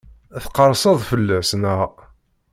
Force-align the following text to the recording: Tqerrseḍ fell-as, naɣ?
Tqerrseḍ 0.43 0.97
fell-as, 1.09 1.49
naɣ? 1.55 1.89